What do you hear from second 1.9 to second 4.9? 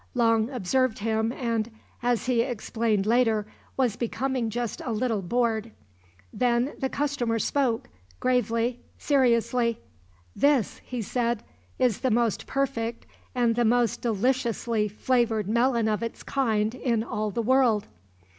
as he explained later, was becoming just